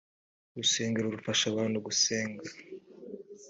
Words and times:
urusengero 0.51 1.07
rufasha 1.15 1.45
abantu 1.49 1.77
gusenga. 1.87 2.43